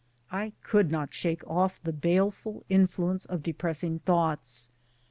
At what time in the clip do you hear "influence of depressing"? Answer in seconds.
2.69-3.99